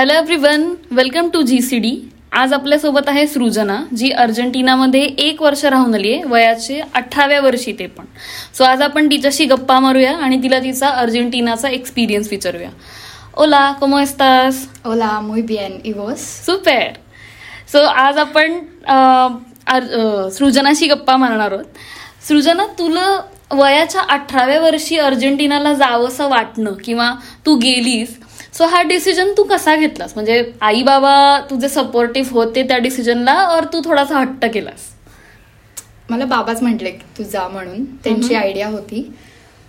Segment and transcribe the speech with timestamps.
[0.00, 5.64] Hello everyone welcome to G C D आज आपल्यासोबत आहे सृजना जी अर्जेंटिनामध्ये एक वर्ष
[5.64, 8.04] राहून आली आहे वयाचे अठराव्या वर्षी ते पण.
[8.58, 12.68] सो आज आपण तिच्याशी गप्पा मारूया आणि तिला तिचा अर्जेंटिनाचा एक्सपिरियन्स विचारूया.
[13.36, 15.94] ओला कमो एस्तास Hola, muy bien.
[15.94, 16.16] ¿Y vos?
[16.16, 16.92] Super
[17.72, 18.52] so आज आपण
[18.86, 19.36] अं,
[19.66, 21.64] अर- अं, सृजनाशी गप्पा मारणार आहोत.
[22.28, 23.20] सृजना तुला
[23.52, 27.14] वयाच्या अठराव्या वर्षी अर्जेंटिनाला जावंसं वाटणं किंवा
[27.46, 28.18] तू गेलीस
[28.60, 30.12] सो हा डिसिजन तू कसा घेतलास?
[30.14, 34.80] म्हणजे आई बाबा तुझे सपोर्टिव्ह होते त्या डिसिजनला और तू थोडासा हट्ट केलास?
[36.10, 37.84] मला बाबाच म्हटले की तू जा म्हणून.
[37.84, 39.12] त्यांची आयडिया होती.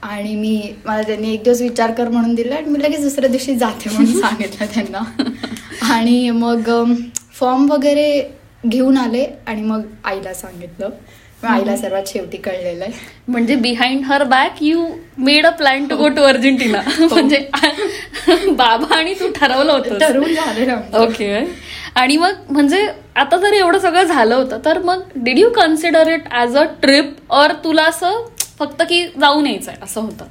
[0.02, 3.56] आणि मी मला त्यांनी एक दिवस विचार कर म्हणून दिला आणि मी लगेच दुसऱ्या दिवशी
[3.56, 5.00] जाते म्हणून सांगितलं त्यांना.
[5.94, 6.86] आणि मग
[7.34, 8.32] फॉर्म वगैरे
[8.68, 10.90] घेऊन आले आणि मग आईला सांगितलं.
[11.44, 12.94] आईला सर्वात शेवटी कळलेलं आहे.
[13.28, 14.86] म्हणजे behind her back you
[15.18, 17.40] made a plan to go to Argentina म्हणजे
[18.50, 20.82] बाबा आणि तू ठरवलं होतं ठरवून झालेलं.
[21.04, 21.34] ओके
[21.96, 22.86] आणि मग म्हणजे
[23.16, 27.16] आता जर एवढं सगळं झालं होतं तर मग did you consider it as a trip
[27.32, 28.22] or तुला असं
[28.60, 30.26] फक्त की जाऊन यायचंय असं होतं?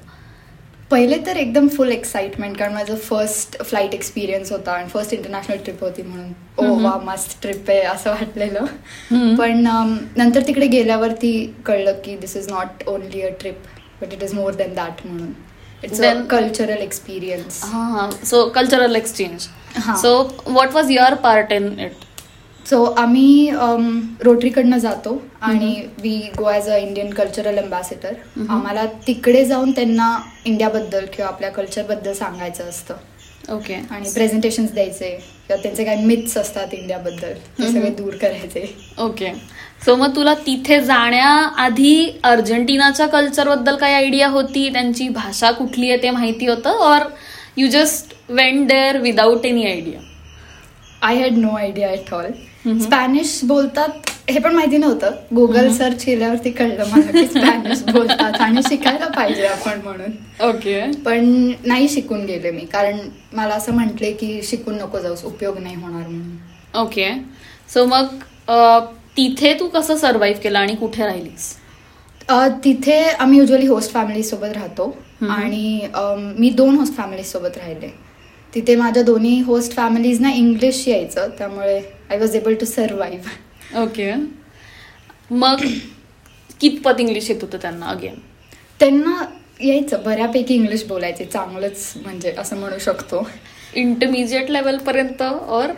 [0.90, 5.82] पहिले तर एकदम फुल एक्साइटमेंट कारण माझं फर्स्ट फ्लाईट एक्सपिरियन्स होता आणि फर्स्ट इंटरनॅशनल ट्रिप
[5.84, 6.32] होती म्हणून.
[6.58, 6.74] ओ.
[6.82, 8.64] वा मस्त ट्रिप आहे असं वाटलेलं.
[9.38, 9.66] पण
[10.16, 11.32] नंतर तिकडे गेल्यावरती
[11.66, 13.62] कळलं की this is not only a trip
[14.02, 15.32] but it is more than that म्हणून.
[15.84, 19.96] इट्स अ कल्चरल एक्सपिरियन्स हा सो कल्चरल एक्सचेंज हा.
[19.96, 20.12] So
[20.46, 22.04] what was your part in it
[22.70, 23.50] so आम्ही
[24.24, 28.12] रोटरीकडनं जातो आणि we go as a Indian cultural ambassador.
[28.48, 32.94] आम्हाला तिकडे जाऊन त्यांना इंडियाबद्दल किंवा आपल्या कल्चरबद्दल सांगायचं असतं.
[33.52, 35.08] ओके आणि प्रेझेंटेशन द्यायचे
[35.46, 37.70] किंवा त्यांचे काही मिथ्स असतात इंडियाबद्दल ते.
[37.72, 38.66] सगळे दूर करायचे.
[39.04, 39.32] ओके
[39.84, 44.68] सो मग तुला तिथे जाण्याआधी अर्जेंटिनाच्या कल्चरबद्दल काही आयडिया होती?
[44.72, 46.70] त्यांची भाषा कुठली आहे ते माहिती होतं?
[46.70, 47.08] Or
[47.56, 50.00] you just went there without any idea
[51.02, 52.26] I had no idea at all.
[52.80, 55.10] Spanish बोलतात हे पण माहिती नव्हतं.
[55.34, 55.70] गुगल.
[55.72, 60.10] सर्च केल्यावरती कळलं मला की स्पॅनिश बोलतात आणि शिकायला पाहिजे आपण म्हणून.
[60.48, 61.24] ओके पण
[61.66, 62.98] नाही शिकून गेले मी कारण
[63.32, 66.36] मला असं म्हटले की शिकून नको जाऊस उपयोग नाही होणार म्हणून.
[66.80, 67.10] ओके
[67.74, 68.06] सो मग
[69.16, 71.54] तिथे तू कसं सर्व्हाइव्ह केलं आणि कुठे राहिलीस?
[72.64, 74.96] तिथे आम्ही युजली होस्ट फॅमिली सोबत राहतो.
[75.22, 75.80] आणि
[76.38, 77.88] मी दोन होस्ट फॅमिली सोबत राहिले.
[78.54, 81.80] तिथे माझ्या दोन्ही होस्ट फॅमिलीजना इंग्लिश यायचं त्यामुळे
[82.10, 84.12] I was able to survive okay
[85.30, 85.64] मग
[86.60, 88.14] कितपत इंग्लिश येत होतं त्यांना अगेन
[88.80, 89.22] त्यांना
[89.60, 93.26] यायचं बऱ्यापैकी इंग्लिश बोलायचे चांगलंच म्हणजे असं म्हणू शकतो.
[93.74, 95.72] इंटरमिजिएट लेवल पर्यंत और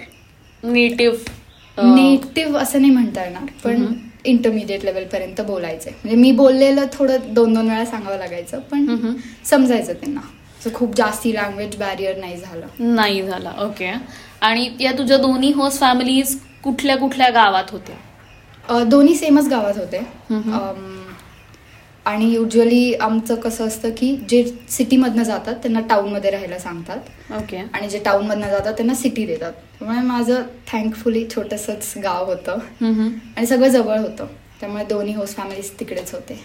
[0.63, 3.85] नेटिव्ह नेटिव्ह असं नाही म्हणता येणार पण.
[4.25, 5.91] इंटरमिडिएट लेवल पर्यंत बोलायचे.
[5.91, 8.87] म्हणजे मी बोललेलं थोडं दोन दोन वेळा सांगावं लागायचं पण.
[9.45, 10.21] समजायचं त्यांना.
[10.63, 12.67] असं खूप जास्ती लँग्वेज बॅरियर नाही झालं.
[12.79, 13.53] नाही झाला.
[13.61, 13.91] ओके
[14.41, 18.83] आणि या तुझ्या दोन्ही होस्ट फॅमिलीज कुठल्या कुठल्या गावात होत्या?
[18.85, 19.99] दोन्ही सेमच गावात होते.
[22.07, 27.33] आणि युजली आमचं कसं असतं की जे सिटीमधनं जातात त्यांना टाऊनमध्ये राहायला सांगतात.
[27.41, 29.53] ओके आणि जे टाऊनमधनं जातात त्यांना सिटी देतात.
[29.79, 30.43] त्यामुळे माझं
[30.73, 32.59] थँकफुली छोटंसंच गाव होतं.
[33.37, 34.27] आणि सगळं जवळ होतं.
[34.61, 36.41] त्यामुळे दोन्ही होस्ट फॅमिलीज तिकडेच होते.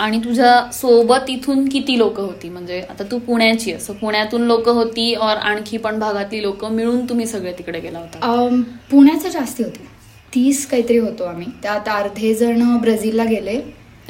[0.00, 2.48] आणि तुझ्या सोबत इथून किती लोक होती?
[2.48, 7.26] म्हणजे आता तू पुण्याची असं पुण्यातून लोक होती और आणखी पण भागातली लोक मिळून तुम्ही
[7.26, 8.48] सगळे तिकडे गेला होता.
[8.90, 9.86] पुण्याचं जास्ती होते.
[10.32, 11.46] तीस काहीतरी होतो आम्ही.
[11.62, 13.60] त्यात अर्धे जण ब्राझीलला गेले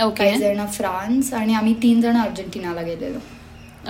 [0.04, 3.18] ओके काही जण फ्रान्स आणि आम्ही तीन जण अर्जेंटिनाला गेलेलो.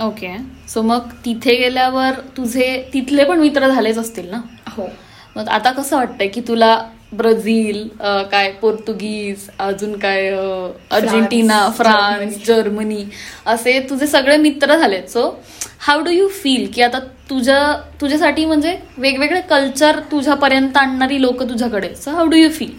[0.05, 0.35] ओके
[0.69, 4.41] सो मग तिथे गेल्यावर तुझे तिथले पण मित्र झालेच असतील ना?
[4.69, 4.87] हो.
[5.35, 6.77] मग आता कसं वाटतंय की तुला
[7.11, 7.87] ब्राझील
[8.31, 10.29] काय पोर्तुगीज अजून काय
[10.91, 13.03] अर्जेंटिना फ्रान्स जर्मनी.
[13.45, 15.07] असे तुझे सगळे मित्र झालेत.
[15.09, 15.29] So
[15.79, 16.99] how do you feel की आता
[17.29, 22.71] तुझ्या तुझ्यासाठी म्हणजे वेगवेगळे कल्चर तुझ्यापर्यंत आणणारी लोक तुझ्याकडे so how do you feel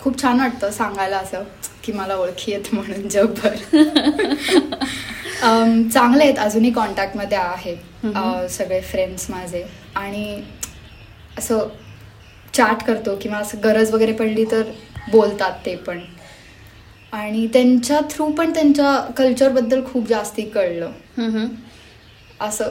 [0.00, 1.42] खूप छान वाटतं सांगायला असं
[1.84, 3.54] की मला ओळखी येत म्हणून जगभर.
[5.92, 8.06] चांगले आहेत अजूनही कॉन्टॅक्टमध्ये आहेत
[8.50, 9.64] सगळे फ्रेंड्स माझे.
[9.96, 10.40] आणि
[11.38, 11.68] असं
[12.56, 14.62] चॅट करतो किंवा असं गरज वगैरे पडली तर
[15.10, 16.00] बोलतात ते पण.
[17.12, 20.90] आणि त्यांच्या थ्रू पण त्यांच्या कल्चरबद्दल खूप जास्ती कळलं.
[22.40, 22.70] असं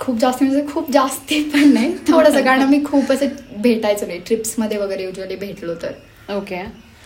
[0.00, 2.44] खूप जास्त म्हणजे खूप जास्ती पण नाही थोडंसं.
[2.44, 3.26] कारण मी खूप असं
[3.62, 4.18] भेटायचो नाही.
[4.26, 5.92] ट्रिप्समध्ये वगैरे युजली भेटलो तर.
[6.28, 6.62] ओके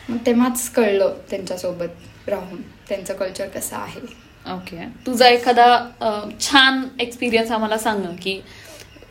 [0.08, 4.00] मग तेव्हाच कळलं त्यांच्यासोबत राहून त्यांचं कल्चर कसं आहे.
[4.46, 5.66] ओके तुझा एखादा
[6.40, 8.40] छान एक्सपिरियन्स आम्हाला सांग की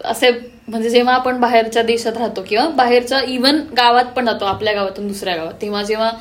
[0.06, 0.30] असे
[0.68, 5.36] म्हणजे जेव्हा आपण बाहेरच्या देशात राहतो किंवा बाहेरच्या इवन गावात पण जातो आपल्या गावातून दुसऱ्या
[5.36, 6.12] गावात तेव्हा जेव्हा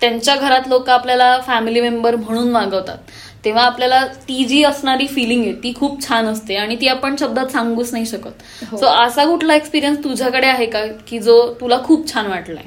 [0.00, 2.98] त्यांच्या घरात लोक आपल्याला फॅमिली मेंबर म्हणून मागवतात
[3.44, 7.46] तेव्हा आपल्याला ती जी असणारी फिलिंग आहे ती खूप छान असते आणि ती आपण शब्दात
[7.46, 8.42] सांगूच नाही शकत.
[8.70, 8.76] हो.
[8.76, 12.64] सो असा कुठला एक्सपिरियन्स तुझ्याकडे आहे का की जो तुला खूप छान वाटलाय?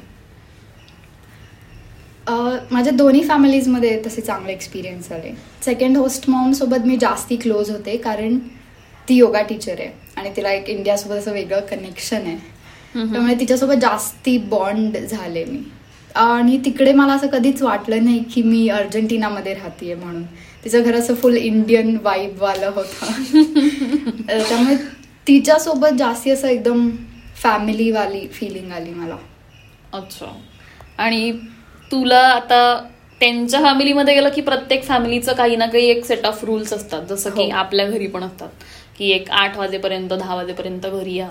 [2.72, 5.32] माझ्या दोन्ही फॅमिलीजमध्ये तसे चांगले एक्सपिरियन्स आले.
[5.66, 8.38] सेकंड होस्ट मॉम सोबत मी जास्ती क्लोज होते कारण
[9.12, 9.90] ती योगा टीचर आहे.
[10.16, 12.38] आणि तिला एक इंडियासोबत असं वेगळं कनेक्शन आहे.
[13.14, 15.60] त्यामुळे तिच्यासोबत जास्ती बॉन्ड झाले मी.
[16.16, 20.24] आणि तिकडे मला असं कधीच वाटलं नाही की मी अर्जेंटिनामध्ये राहतीये म्हणून.
[20.64, 23.06] तिचं घर असं फुल इंडियन वालं होतं.
[24.50, 24.76] त्यामुळे
[25.28, 26.90] तिच्यासोबत जास्ती असं एकदम
[27.36, 29.18] फॅमिलीवाली फिलिंग आली मला.
[29.94, 30.26] अच्छा.
[30.98, 31.32] आणि
[31.92, 32.88] तुला आता
[33.20, 37.02] त्यांच्या फॅमिलीमध्ये गेलं की प्रत्येक फॅमिलीचं काही ना काही एक सेट ऑफ रूल्स असतात.
[37.10, 37.50] जसं की हो.
[37.50, 38.50] आपल्या घरी पण असतात.
[38.98, 41.30] की एक आठ वाजेपर्यंत दहा वाजेपर्यंत घरी या.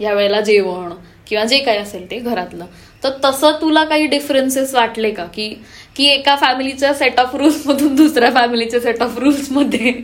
[0.00, 0.92] या वेळेला जेवण
[1.26, 2.66] किंवा जे काही असेल ते घरातलं.
[3.04, 5.24] तर तसं तुला काही डिफरन्सेस वाटले का?
[5.24, 5.54] की
[5.96, 9.94] की एका फॅमिलीच्या सेट ऑफ रूल्स मधून दुसऱ्या फॅमिलीच्या सेट ऑफ रूल्समध्ये?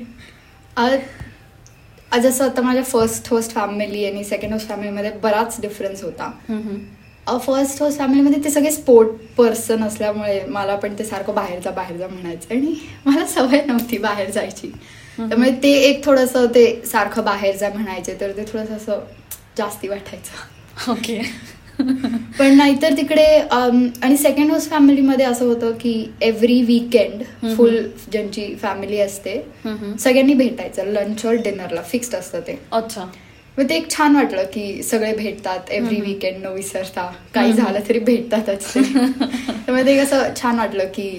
[0.76, 0.96] अ,
[2.12, 6.30] अ, जसं आता माझ्या फर्स्ट होस्ट फॅमिली आणि सेकंड होस्ट फॅमिलीमध्ये बराच डिफरन्स होता.
[7.38, 11.96] फर्स्ट होस्ट फॅमिलीमध्ये ते सगळे स्पोर्ट पर्सन असल्यामुळे मला पण ते सारखं बाहेर जा बाहेर
[11.96, 12.54] जा म्हणायचं.
[12.54, 12.74] आणि
[13.06, 14.72] मला सवय नव्हती बाहेर जायची.
[15.18, 19.00] त्यामुळे ते एक थोडंसं ते सारखं बाहेर जा म्हणायचे तर ते थोडंसं असं
[19.58, 20.90] जास्ती वाटायचं.
[20.92, 21.20] ओके.
[22.38, 25.92] पण नाहीतर तिकडे आणि सेकंड होस्ट फॅमिलीमध्ये असं होतं की
[26.22, 27.22] एव्हरी वीकेंड
[27.56, 27.76] फुल
[28.12, 29.34] ज्यांची फॅमिली असते
[29.98, 30.84] सगळ्यांनी भेटायचं.
[30.84, 32.58] लंच और डिनरला फिक्स्ड असतं ते.
[32.72, 33.04] अच्छा.
[33.58, 37.10] मग ते एक छान वाटलं की सगळे भेटतात एव्हरी वीकेंड न विसरता.
[37.34, 38.72] काही झालं तरी भेटतातच.
[38.74, 41.10] त्यामुळे ते असं छान वाटलं की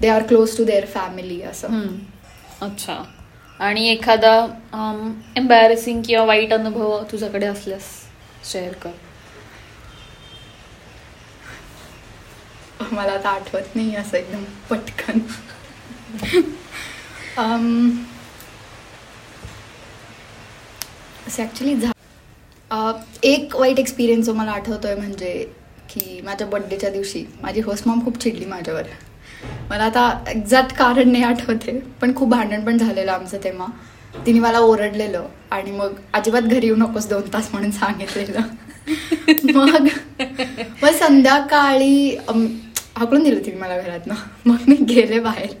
[0.00, 1.86] they are close to their family असं.
[2.62, 3.02] अच्छा.
[3.60, 4.32] आणि एखादा
[5.36, 7.84] एम्बॅरेसिंग किंवा वाईट अनुभव तुझ्याकडे असल्यास
[8.44, 8.90] शेअर कर.
[12.92, 15.18] मला आता आठवत नाही असं एकदम पटकन.
[21.28, 25.32] असं ऍक्च्युली झा एक वाईट एक्सपिरियन्स जो मला आठवतोय म्हणजे
[25.90, 28.86] की माझ्या बड्डेच्या दिवशी माझी होस्ट मॉम खूप चिडली माझ्यावर.
[29.70, 33.66] मला आता एक्झॅक्ट कारण नाही आठवते पण खूप भांडण पण झालेलं आमचं तेव्हा.
[34.26, 38.40] तिने मला ओरडलेलं आणि मग अजिबात घरी येऊ नकोस दोन तास म्हणून सांगितलेलं.
[39.54, 39.86] मग
[40.82, 42.16] मग संध्याकाळी
[42.96, 44.14] हाकलून दिलं तिने मला घरातनं.
[44.46, 45.54] मग मी गेले बाहेर.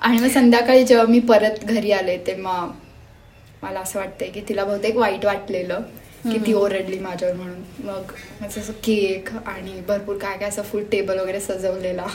[0.00, 2.66] आणि मग संध्याकाळी जेव्हा मी परत घरी आले तेव्हा
[3.62, 5.80] मला असं वाटतंय की तिला बहुतेक वाईट वाटलेलं
[6.24, 7.60] की ती ओरडली माझ्यावर म्हणून.
[7.84, 12.06] मग माझं असं केक आणि भरपूर काय काय असं फुल टेबल वगैरे सजवलेला.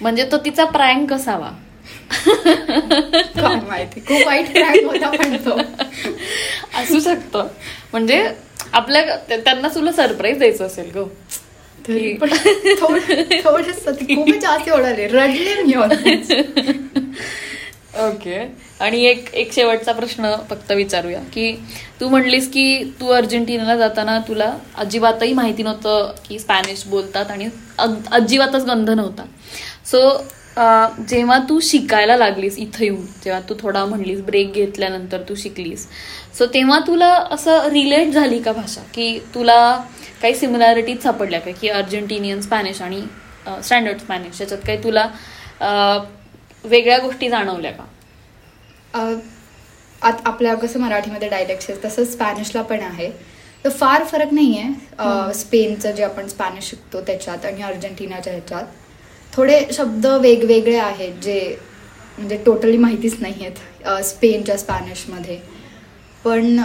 [0.00, 1.50] म्हणजे तो तिचा प्रँक कसावा
[3.68, 4.00] माहिती?
[4.00, 5.58] खूप वाईट prank होता पण तो.
[6.80, 7.46] असू शकतं.
[7.92, 8.26] म्हणजे
[8.72, 11.04] आपल्या त्यांना तुला सरप्राईज द्यायचं असेल ग.
[18.02, 18.38] ओके
[18.80, 21.52] आणि एक एक शेवटचा प्रश्न फक्त विचारूया की
[22.00, 27.48] तू म्हणलीस की तू अर्जेंटिनाला जाताना तुला अजिबातही माहिती नव्हतं की स्पॅनिश बोलतात आणि
[28.12, 29.24] अजिबातच गंध नव्हता.
[29.86, 30.00] सो
[31.08, 35.86] जेव्हा तू शिकायला लागलीस इथं येऊन जेव्हा तू थोडा म्हणलीस ब्रेक घेतल्यानंतर तू शिकलीस
[36.38, 38.80] सो तेव्हा तुला असं रिलेट झाली का भाषा?
[38.94, 39.84] की तुला
[40.22, 41.50] काही सिमिलॅरिटीज सापडल्या का?
[41.50, 43.02] की अर्जेंटिनियन स्पॅनिश आणि
[43.64, 45.02] स्टँडर्ड स्पॅनिश याच्यात काही तुला
[45.60, 46.04] अं,
[46.64, 47.84] वेगळ्या गोष्टी जाणवल्या का?
[50.02, 53.10] आत- आपल्या कसं मराठीमध्ये डायलेक्ट्स आहेत तसं स्पॅनिशला पण आहे.
[53.64, 58.64] तर फार फरक नाही आहे स्पेनचं जे आपण स्पॅनिश शिकतो त्याच्यात आणि अर्जेंटिनाच्या ह्याच्यात.
[59.32, 61.56] थोडे शब्द वेगवेगळे आहेत जे
[62.18, 65.38] म्हणजे टोटली माहितीच नाही आहेत स्पेनच्या स्पॅनिशमध्ये.
[66.24, 66.60] पण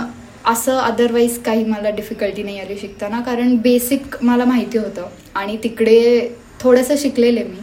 [0.46, 6.28] असं अदरवाईज काही मला डिफिकल्टी नाही आली शिकताना कारण बेसिक मला माहिती होतं आणि तिकडे
[6.60, 7.58] थोडंसं शिकलेले मी.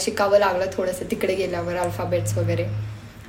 [0.00, 2.64] शिकावं लागलं थोडंसं तिकडे गेल्यावर अल्फाबेट्स वगैरे.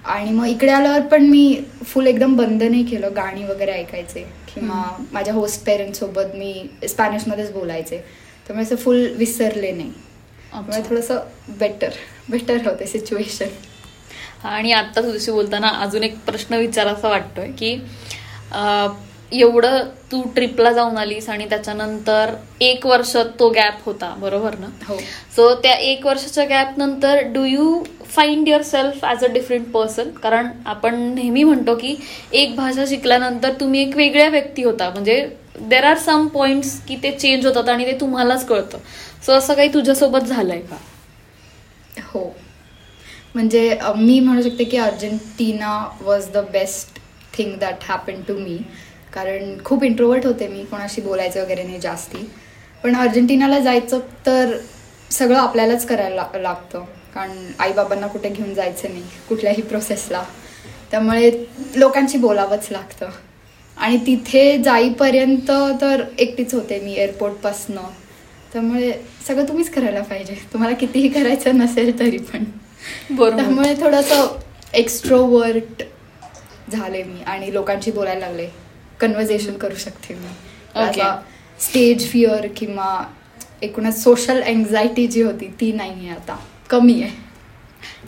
[0.06, 4.26] आणि मग इकडे आल्यावर पण मी फुल एकदम बंद नाही केलं गाणी वगैरे ऐकायचे.
[4.54, 6.54] किंवा माझ्या होस्ट पेरेंट्ससोबत मी
[6.88, 7.98] स्पॅनिशमध्येच बोलायचे.
[8.48, 9.92] त्यामुळे असं फुल विसरले नाही.
[10.52, 11.20] त्यामुळे थोडंसं
[11.60, 11.90] बेटर
[12.30, 17.74] बेटर होते सिच्युएशन आणि आत्ता तुझ्याशी बोलताना अजून एक प्रश्न विचारायचा वाटतोय की
[19.32, 24.68] एवढं तू ट्रिपला जाऊन आलीस आणि त्याच्यानंतर एक वर्ष तो गॅप होता बरोबर ना?
[24.88, 24.98] हो.
[25.36, 30.50] सो त्या एक वर्षाच्या गॅप नंतर do you find yourself as a different person कारण
[30.66, 31.96] आपण नेहमी म्हणतो की
[32.34, 34.90] एक भाषा शिकल्यानंतर तुम्ही एक वेगळ्या व्यक्ती होता.
[34.90, 35.26] म्हणजे
[35.60, 38.78] देर आर सम पॉइंट्स की ते चेंज होतात आणि ते तुम्हालाच कळतं.
[39.26, 40.78] सो असं काही तुझ्यासोबत झालंय का?
[42.04, 42.30] हो.
[43.36, 47.00] म्हणजे मी म्हणू शकते की Argentina was the best
[47.38, 48.58] thing that happen to me
[49.14, 52.32] कारण खूप इंट्रोवर्ट होते मी कोणाशी बोलायचं वगैरे नाही जास्ती.
[52.84, 54.58] पण अर्जेंटिनाला जायचं तर
[55.12, 56.86] सगळं आपल्यालाच करायला ला- लागतं.
[57.14, 60.24] कारण आईबाबांना कुठे घेऊन जायचं नाही कुठल्याही प्रोसेसला
[60.92, 61.32] त्यामुळे
[61.76, 63.10] लोकांशी बोलावंच लागतं.
[63.78, 65.52] आणि तिथे जाईपर्यंत
[65.82, 67.82] तर एकटीच होते मी एअरपोर्टपासनं.
[68.54, 68.92] त्यामुळे
[69.28, 70.36] सगळं तुम्हीच करायला पाहिजे.
[70.54, 72.44] तुम्हाला कितीही करायचं नसेल तरी पण.
[73.12, 73.36] बरोबर.
[73.36, 74.40] त्यामुळे थोडंसं
[74.74, 75.84] एक्स्ट्रोवर्ट
[76.72, 78.48] झाले मी आणि लोकांशी बोलायला लागले.
[79.02, 81.02] कन्व्हर्सेशन करू शकते मी.
[81.60, 83.04] स्टेज फिअर किंवा
[83.64, 86.36] एकूणच सोशल अँझायटी जी होती ती नाही आहे आता.
[86.70, 87.12] कमी आहे.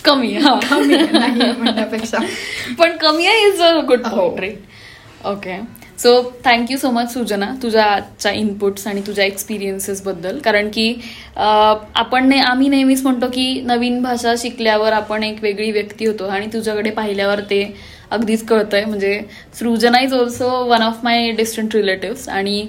[0.06, 0.54] कमी हा.
[0.70, 2.18] कमी म्हणण्यापेक्षा.
[2.80, 4.28] पण कमी आहे इज अ गुड हो.
[4.40, 5.58] Right okay
[6.04, 6.12] so
[6.46, 10.94] thank you so much Sujana तुझ्या आजच्या इनपुट्स आणि तुझ्या एक्सपिरियन्सेसबद्दल कारण की
[11.36, 16.48] आपण ने आम्ही नेहमीच म्हणतो की नवीन भाषा शिकल्यावर आपण एक वेगळी व्यक्ती होतो आणि
[16.54, 17.64] तुझ्याकडे पाहिल्यावर ते
[18.12, 18.84] अगदीच कळतंय.
[18.86, 19.20] म्हणजे
[19.60, 22.66] Srujana is also one of my distant relatives आणि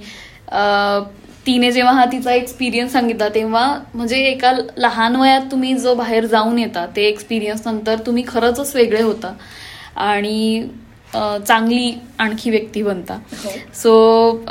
[1.47, 6.59] तिने जेव्हा हा तिचा एक्सपिरियन्स सांगितला तेव्हा म्हणजे एका लहान वयात तुम्ही जो बाहेर जाऊन
[6.59, 9.35] येता ते एक्सपिरियन्स नंतर तुम्ही खरंच वेगळे होता.
[9.97, 10.67] आणि
[11.15, 13.19] चांगली आणखी व्यक्ती बनता.
[13.75, 14.45] सो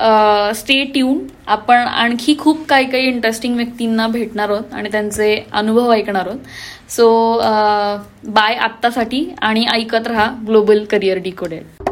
[0.55, 6.27] स्टे ट्यून आपण आणखी खूप काही काही इंटरेस्टिंग व्यक्तींना भेटणार आहोत आणि त्यांचे अनुभव ऐकणार
[6.27, 6.39] आहोत.
[6.91, 7.38] सो
[8.25, 11.82] बाय आत्तासाठी आणि ऐकत राहा ग्लोबल करिअर डिकोडेड